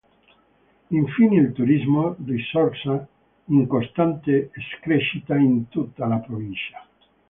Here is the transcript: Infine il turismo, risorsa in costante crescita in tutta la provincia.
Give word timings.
Infine 0.89 1.35
il 1.35 1.51
turismo, 1.51 2.15
risorsa 2.25 3.07
in 3.49 3.67
costante 3.67 4.49
crescita 4.81 5.35
in 5.37 5.69
tutta 5.69 6.07
la 6.07 6.17
provincia. 6.17 6.83